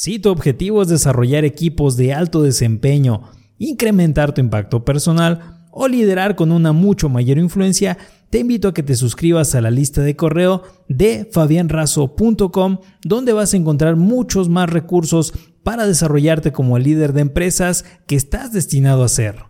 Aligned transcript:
Si 0.00 0.20
tu 0.20 0.30
objetivo 0.30 0.80
es 0.80 0.86
desarrollar 0.86 1.44
equipos 1.44 1.96
de 1.96 2.14
alto 2.14 2.40
desempeño, 2.44 3.32
incrementar 3.58 4.32
tu 4.32 4.40
impacto 4.40 4.84
personal 4.84 5.66
o 5.72 5.88
liderar 5.88 6.36
con 6.36 6.52
una 6.52 6.72
mucho 6.72 7.08
mayor 7.08 7.36
influencia, 7.36 7.98
te 8.30 8.38
invito 8.38 8.68
a 8.68 8.74
que 8.74 8.84
te 8.84 8.94
suscribas 8.94 9.56
a 9.56 9.60
la 9.60 9.72
lista 9.72 10.00
de 10.02 10.14
correo 10.14 10.62
de 10.88 11.28
fabianrazo.com, 11.32 12.78
donde 13.02 13.32
vas 13.32 13.52
a 13.52 13.56
encontrar 13.56 13.96
muchos 13.96 14.48
más 14.48 14.70
recursos 14.70 15.34
para 15.64 15.84
desarrollarte 15.84 16.52
como 16.52 16.76
el 16.76 16.84
líder 16.84 17.12
de 17.12 17.22
empresas 17.22 17.84
que 18.06 18.14
estás 18.14 18.52
destinado 18.52 19.02
a 19.02 19.08
ser. 19.08 19.46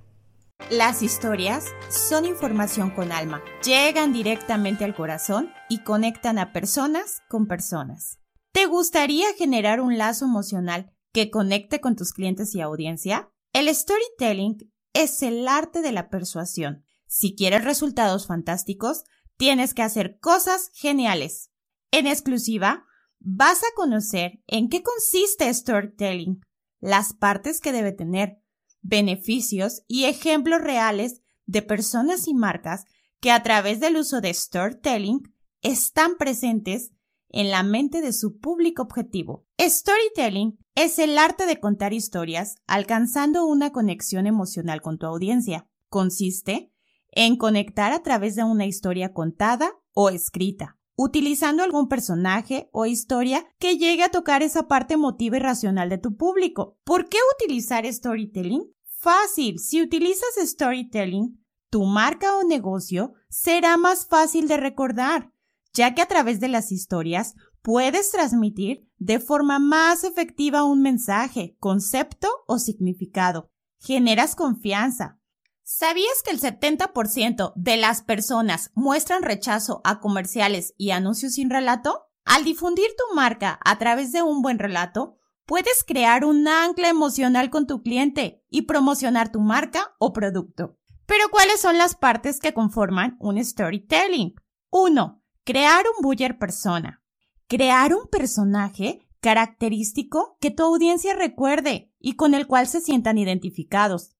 Las 0.70 1.02
historias 1.02 1.66
son 1.90 2.24
información 2.24 2.88
con 2.88 3.12
alma, 3.12 3.42
llegan 3.62 4.14
directamente 4.14 4.86
al 4.86 4.94
corazón 4.94 5.50
y 5.68 5.80
conectan 5.80 6.38
a 6.38 6.54
personas 6.54 7.20
con 7.28 7.46
personas. 7.46 8.18
¿Te 8.58 8.66
gustaría 8.66 9.32
generar 9.34 9.80
un 9.80 9.98
lazo 9.98 10.24
emocional 10.24 10.92
que 11.12 11.30
conecte 11.30 11.80
con 11.80 11.94
tus 11.94 12.12
clientes 12.12 12.56
y 12.56 12.60
audiencia? 12.60 13.30
El 13.52 13.72
storytelling 13.72 14.56
es 14.92 15.22
el 15.22 15.46
arte 15.46 15.80
de 15.80 15.92
la 15.92 16.08
persuasión. 16.08 16.84
Si 17.06 17.36
quieres 17.36 17.62
resultados 17.62 18.26
fantásticos, 18.26 19.04
tienes 19.36 19.74
que 19.74 19.82
hacer 19.82 20.18
cosas 20.18 20.72
geniales. 20.74 21.52
En 21.92 22.08
exclusiva, 22.08 22.84
vas 23.20 23.62
a 23.62 23.72
conocer 23.76 24.42
en 24.48 24.68
qué 24.68 24.82
consiste 24.82 25.54
storytelling, 25.54 26.40
las 26.80 27.12
partes 27.12 27.60
que 27.60 27.70
debe 27.70 27.92
tener, 27.92 28.42
beneficios 28.82 29.84
y 29.86 30.06
ejemplos 30.06 30.60
reales 30.60 31.22
de 31.46 31.62
personas 31.62 32.26
y 32.26 32.34
marcas 32.34 32.86
que 33.20 33.30
a 33.30 33.40
través 33.44 33.78
del 33.78 33.98
uso 33.98 34.20
de 34.20 34.34
storytelling 34.34 35.32
están 35.62 36.16
presentes 36.16 36.90
en 37.30 37.50
la 37.50 37.62
mente 37.62 38.00
de 38.00 38.12
su 38.12 38.38
público 38.38 38.82
objetivo. 38.82 39.46
Storytelling 39.60 40.58
es 40.74 40.98
el 40.98 41.18
arte 41.18 41.46
de 41.46 41.60
contar 41.60 41.92
historias 41.92 42.56
alcanzando 42.66 43.46
una 43.46 43.72
conexión 43.72 44.26
emocional 44.26 44.80
con 44.80 44.98
tu 44.98 45.06
audiencia. 45.06 45.68
Consiste 45.88 46.72
en 47.10 47.36
conectar 47.36 47.92
a 47.92 48.02
través 48.02 48.36
de 48.36 48.44
una 48.44 48.66
historia 48.66 49.12
contada 49.12 49.72
o 49.94 50.10
escrita, 50.10 50.78
utilizando 50.96 51.62
algún 51.62 51.88
personaje 51.88 52.68
o 52.72 52.86
historia 52.86 53.46
que 53.58 53.76
llegue 53.76 54.04
a 54.04 54.10
tocar 54.10 54.42
esa 54.42 54.68
parte 54.68 54.94
emotiva 54.94 55.36
y 55.36 55.40
racional 55.40 55.88
de 55.88 55.98
tu 55.98 56.16
público. 56.16 56.78
¿Por 56.84 57.08
qué 57.08 57.18
utilizar 57.36 57.90
storytelling? 57.90 58.72
Fácil, 58.84 59.58
si 59.58 59.80
utilizas 59.80 60.34
storytelling, 60.36 61.44
tu 61.70 61.84
marca 61.84 62.36
o 62.36 62.44
negocio 62.44 63.12
será 63.28 63.76
más 63.76 64.06
fácil 64.06 64.48
de 64.48 64.56
recordar 64.56 65.32
ya 65.72 65.94
que 65.94 66.02
a 66.02 66.06
través 66.06 66.40
de 66.40 66.48
las 66.48 66.72
historias 66.72 67.34
puedes 67.62 68.10
transmitir 68.10 68.88
de 68.98 69.20
forma 69.20 69.58
más 69.58 70.04
efectiva 70.04 70.64
un 70.64 70.82
mensaje, 70.82 71.56
concepto 71.60 72.28
o 72.46 72.58
significado. 72.58 73.50
Generas 73.78 74.34
confianza. 74.34 75.18
¿Sabías 75.62 76.22
que 76.24 76.30
el 76.30 76.40
70% 76.40 77.52
de 77.54 77.76
las 77.76 78.02
personas 78.02 78.70
muestran 78.74 79.22
rechazo 79.22 79.82
a 79.84 80.00
comerciales 80.00 80.74
y 80.78 80.92
anuncios 80.92 81.34
sin 81.34 81.50
relato? 81.50 82.06
Al 82.24 82.44
difundir 82.44 82.88
tu 82.96 83.14
marca 83.14 83.60
a 83.64 83.78
través 83.78 84.12
de 84.12 84.22
un 84.22 84.40
buen 84.40 84.58
relato, 84.58 85.18
puedes 85.44 85.84
crear 85.86 86.24
un 86.24 86.48
ancla 86.48 86.88
emocional 86.88 87.50
con 87.50 87.66
tu 87.66 87.82
cliente 87.82 88.42
y 88.50 88.62
promocionar 88.62 89.30
tu 89.30 89.40
marca 89.40 89.94
o 89.98 90.12
producto. 90.12 90.78
Pero 91.06 91.28
¿cuáles 91.30 91.60
son 91.60 91.78
las 91.78 91.94
partes 91.94 92.40
que 92.40 92.52
conforman 92.52 93.16
un 93.18 93.42
storytelling? 93.42 94.34
1. 94.70 95.17
Crear 95.48 95.82
un 95.96 96.02
buyer 96.02 96.36
persona. 96.36 97.02
Crear 97.46 97.94
un 97.94 98.06
personaje 98.08 99.08
característico 99.20 100.36
que 100.42 100.50
tu 100.50 100.62
audiencia 100.62 101.14
recuerde 101.14 101.90
y 101.98 102.16
con 102.16 102.34
el 102.34 102.46
cual 102.46 102.66
se 102.66 102.82
sientan 102.82 103.16
identificados. 103.16 104.14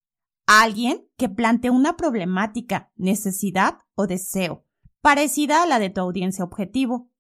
Alguien 0.47 1.07
que 1.19 1.29
plantee 1.29 1.71
una 1.71 1.99
problemática, 1.99 2.93
necesidad 2.97 3.77
o 3.95 4.07
deseo, 4.07 4.65
parecida 5.03 5.63
a 5.63 5.67
la 5.67 5.79
de 5.79 5.91
tu 5.91 6.01
audiencia 6.01 6.43
objetivo. 6.43 7.11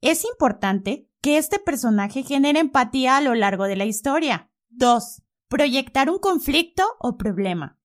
Es 0.00 0.24
importante 0.24 1.10
que 1.20 1.36
este 1.36 1.58
personaje 1.58 2.22
genere 2.22 2.60
empatía 2.60 3.16
a 3.16 3.20
lo 3.20 3.34
largo 3.34 3.64
de 3.64 3.74
la 3.74 3.84
historia. 3.84 4.48
2. 4.68 5.22
Proyectar 5.48 6.08
un 6.08 6.20
conflicto 6.20 6.84
o 7.00 7.16
problema. 7.16 7.80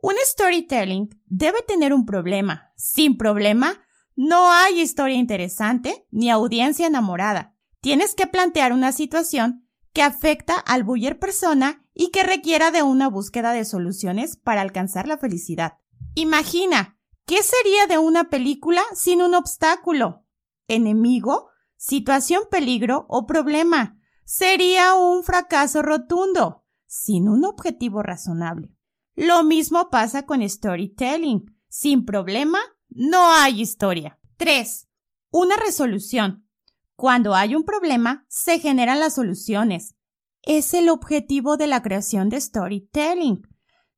Un 0.00 0.14
storytelling 0.24 1.08
debe 1.26 1.60
tener 1.66 1.92
un 1.92 2.06
problema. 2.06 2.70
Sin 2.76 3.16
problema, 3.16 3.84
no 4.18 4.50
hay 4.50 4.80
historia 4.80 5.16
interesante 5.16 6.04
ni 6.10 6.28
audiencia 6.28 6.88
enamorada. 6.88 7.54
Tienes 7.80 8.16
que 8.16 8.26
plantear 8.26 8.72
una 8.72 8.90
situación 8.90 9.64
que 9.92 10.02
afecta 10.02 10.58
al 10.58 10.82
buyer 10.82 11.20
persona 11.20 11.86
y 11.94 12.10
que 12.10 12.24
requiera 12.24 12.72
de 12.72 12.82
una 12.82 13.08
búsqueda 13.08 13.52
de 13.52 13.64
soluciones 13.64 14.36
para 14.36 14.60
alcanzar 14.60 15.06
la 15.06 15.18
felicidad. 15.18 15.74
Imagina, 16.16 16.98
¿qué 17.26 17.44
sería 17.44 17.86
de 17.86 17.98
una 17.98 18.28
película 18.28 18.82
sin 18.92 19.22
un 19.22 19.36
obstáculo? 19.36 20.24
¿Enemigo? 20.66 21.50
¿Situación 21.76 22.42
peligro 22.50 23.06
o 23.08 23.24
problema? 23.24 24.00
Sería 24.24 24.96
un 24.96 25.22
fracaso 25.22 25.80
rotundo, 25.80 26.64
sin 26.86 27.28
un 27.28 27.44
objetivo 27.44 28.02
razonable. 28.02 28.74
Lo 29.14 29.44
mismo 29.44 29.90
pasa 29.90 30.26
con 30.26 30.46
storytelling. 30.48 31.54
Sin 31.68 32.04
problema, 32.04 32.58
no 32.98 33.32
hay 33.32 33.60
historia. 33.60 34.18
3. 34.38 34.88
Una 35.30 35.54
resolución. 35.56 36.48
Cuando 36.96 37.36
hay 37.36 37.54
un 37.54 37.62
problema, 37.62 38.26
se 38.28 38.58
generan 38.58 38.98
las 38.98 39.14
soluciones. 39.14 39.94
Es 40.42 40.74
el 40.74 40.88
objetivo 40.88 41.56
de 41.56 41.68
la 41.68 41.80
creación 41.80 42.28
de 42.28 42.40
storytelling. 42.40 43.42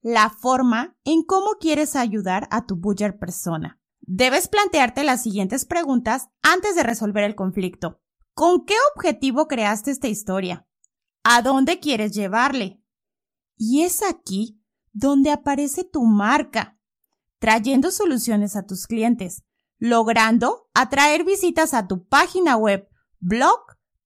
La 0.03 0.29
forma 0.29 0.99
en 1.05 1.23
cómo 1.23 1.53
quieres 1.59 1.97
ayudar 1.97 2.47
a 2.51 2.67
tu 2.67 2.77
buyer 2.77 3.19
persona. 3.19 3.81
Debes 4.01 4.49
plantearte 4.49 5.03
las 5.03 5.23
siguientes 5.23 5.65
preguntas 5.65 6.29
antes 6.43 6.75
de 6.75 6.83
resolver 6.83 7.25
el 7.25 7.35
conflicto. 7.35 8.03
¿Con 8.35 8.67
qué 8.67 8.75
objetivo 8.95 9.49
creaste 9.49 9.93
esta 9.93 10.09
historia? 10.09 10.67
¿A 11.25 11.41
dónde 11.41 11.81
quieres 11.81 12.13
llevarle? 12.13 12.83
Y 13.57 13.81
es 13.81 14.03
aquí 14.03 14.61
donde 14.93 15.31
aparece 15.31 15.85
tu 15.85 16.05
marca 16.05 16.80
trayendo 17.41 17.91
soluciones 17.91 18.55
a 18.55 18.67
tus 18.67 18.87
clientes, 18.87 19.43
logrando 19.79 20.69
atraer 20.75 21.25
visitas 21.25 21.75
a 21.75 21.89
tu 21.89 22.07
página 22.07 22.57
web, 22.57 22.89
blog, 23.19 23.61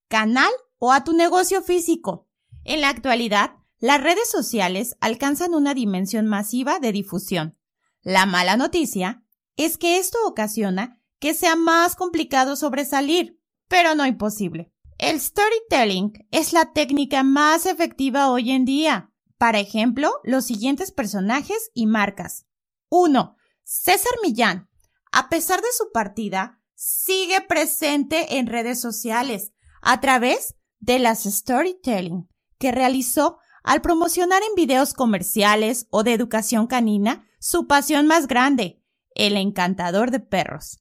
canal 0.09 0.50
o 0.78 0.93
a 0.93 1.05
tu 1.05 1.12
negocio 1.12 1.61
físico. 1.61 2.28
En 2.65 2.81
la 2.81 2.89
actualidad, 2.89 3.56
las 3.78 4.03
redes 4.03 4.31
sociales 4.31 4.97
alcanzan 5.00 5.53
una 5.53 5.75
dimensión 5.75 6.27
masiva 6.27 6.78
de 6.78 6.93
difusión. 6.93 7.59
La 8.03 8.25
mala 8.25 8.56
noticia 8.56 9.25
es 9.56 9.77
que 9.77 9.99
esto 9.99 10.19
ocasiona 10.27 11.03
que 11.19 11.34
sea 11.34 11.56
más 11.56 11.97
complicado 11.97 12.56
sobresalir, 12.56 13.41
pero 13.69 13.95
no 13.95 14.06
imposible. 14.06 14.72
El 14.99 15.21
storytelling 15.21 16.27
es 16.31 16.53
la 16.53 16.72
técnica 16.72 17.25
más 17.25 17.66
efectiva 17.66 18.31
hoy 18.31 18.53
en 18.53 18.65
día. 18.65 19.11
Para 19.39 19.59
ejemplo, 19.59 20.12
los 20.22 20.45
siguientes 20.45 20.93
personajes 20.93 21.71
y 21.75 21.87
marcas. 21.87 22.47
1. 22.89 23.37
César 23.62 24.12
Millán, 24.22 24.69
a 25.12 25.28
pesar 25.28 25.61
de 25.61 25.69
su 25.77 25.91
partida, 25.93 26.61
sigue 26.75 27.41
presente 27.41 28.39
en 28.39 28.47
redes 28.47 28.81
sociales 28.81 29.53
a 29.81 30.00
través 30.00 30.55
de 30.81 30.99
las 30.99 31.25
storytelling 31.25 32.28
que 32.59 32.72
realizó 32.72 33.39
al 33.62 33.81
promocionar 33.81 34.43
en 34.43 34.55
videos 34.55 34.93
comerciales 34.93 35.87
o 35.91 36.03
de 36.03 36.12
educación 36.12 36.67
canina 36.67 37.27
su 37.41 37.67
pasión 37.67 38.06
más 38.06 38.27
grande, 38.27 38.83
el 39.15 39.37
encantador 39.37 40.11
de 40.11 40.21
perros. 40.21 40.81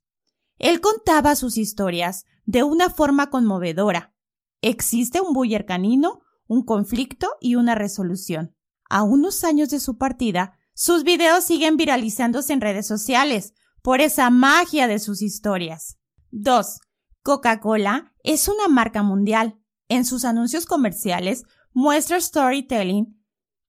Él 0.60 0.82
contaba 0.82 1.36
sus 1.36 1.58
historias 1.58 2.26
de 2.46 2.64
una 2.64 2.90
forma 2.90 3.30
conmovedora. 3.30 4.14
Existe 4.62 5.22
un 5.22 5.34
buller 5.34 5.66
canino, 5.66 6.22
un 6.48 6.64
conflicto 6.64 7.30
y 7.40 7.56
una 7.56 7.76
resolución. 7.76 8.56
A 8.90 9.04
unos 9.04 9.44
años 9.44 9.70
de 9.70 9.80
su 9.80 9.98
partida, 9.98 10.58
sus 10.74 11.04
videos 11.04 11.44
siguen 11.44 11.78
viralizándose 11.78 12.54
en 12.54 12.62
redes 12.62 12.88
sociales 12.88 13.54
por 13.82 14.02
esa 14.02 14.30
magia 14.30 14.88
de 14.88 15.00
sus 15.00 15.22
historias. 15.22 15.98
2. 16.32 16.80
Coca-Cola 17.22 18.14
es 18.24 18.48
una 18.48 18.68
marca 18.68 19.04
mundial. 19.04 19.60
En 19.88 20.06
sus 20.06 20.26
anuncios 20.26 20.66
comerciales 20.66 21.44
muestra 21.74 22.20
storytelling, 22.20 23.24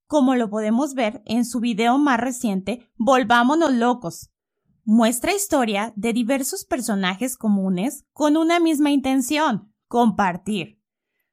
como 0.06 0.34
lo 0.34 0.48
podemos 0.48 0.94
ver 0.94 1.22
en 1.26 1.44
su 1.44 1.60
video 1.60 1.98
más 1.98 2.20
reciente, 2.20 2.90
Volvámonos 2.96 3.72
locos. 3.72 4.30
Muestra 4.84 5.34
historia 5.34 5.92
de 5.96 6.12
diversos 6.12 6.64
personajes 6.64 7.36
comunes 7.36 8.04
con 8.12 8.36
una 8.36 8.60
misma 8.60 8.90
intención, 8.90 9.72
compartir. 9.88 10.80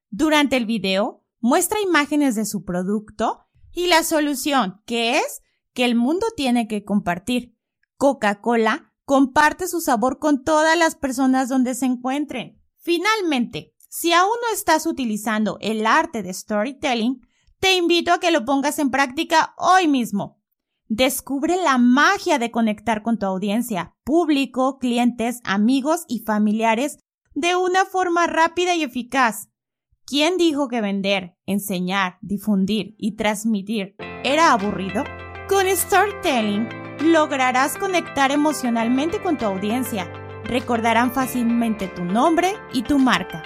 Durante 0.09 0.57
el 0.57 0.65
video, 0.65 1.23
muestra 1.39 1.79
imágenes 1.81 2.35
de 2.35 2.45
su 2.45 2.63
producto 2.63 3.45
y 3.71 3.87
la 3.87 4.03
solución, 4.03 4.81
que 4.85 5.17
es 5.17 5.41
que 5.73 5.85
el 5.85 5.95
mundo 5.95 6.27
tiene 6.35 6.67
que 6.67 6.83
compartir. 6.83 7.55
Coca-Cola 7.97 8.93
comparte 9.05 9.67
su 9.67 9.81
sabor 9.81 10.19
con 10.19 10.43
todas 10.43 10.77
las 10.77 10.95
personas 10.95 11.49
donde 11.49 11.75
se 11.75 11.85
encuentren. 11.85 12.61
Finalmente, 12.77 13.75
Si 13.93 14.13
aún 14.13 14.31
no 14.41 14.55
estás 14.55 14.85
utilizando 14.85 15.57
el 15.59 15.85
arte 15.85 16.23
de 16.23 16.33
storytelling, 16.33 17.27
te 17.59 17.75
invito 17.75 18.13
a 18.13 18.21
que 18.21 18.31
lo 18.31 18.45
pongas 18.45 18.79
en 18.79 18.89
práctica 18.89 19.53
hoy 19.57 19.89
mismo. 19.89 20.41
Descubre 20.87 21.57
la 21.57 21.77
magia 21.77 22.39
de 22.39 22.51
conectar 22.51 23.03
con 23.03 23.19
tu 23.19 23.25
audiencia, 23.25 23.93
público, 24.05 24.79
clientes, 24.79 25.41
amigos 25.43 26.05
y 26.07 26.19
familiares 26.19 26.99
de 27.33 27.57
una 27.57 27.83
forma 27.83 28.27
rápida 28.27 28.75
y 28.75 28.83
eficaz. 28.83 29.49
¿Quién 30.05 30.37
dijo 30.37 30.69
que 30.69 30.79
vender, 30.79 31.37
enseñar, 31.45 32.17
difundir 32.21 32.95
y 32.97 33.17
transmitir 33.17 33.97
era 34.23 34.53
aburrido? 34.53 35.03
Con 35.51 35.67
storytelling 35.67 36.69
lograrás 37.01 37.77
conectar 37.77 38.31
emocionalmente 38.31 39.21
con 39.21 39.37
tu 39.37 39.43
audiencia. 39.43 40.09
Recordarán 40.45 41.11
fácilmente 41.11 41.89
tu 41.89 42.05
nombre 42.05 42.53
y 42.71 42.83
tu 42.83 42.97
marca. 42.97 43.43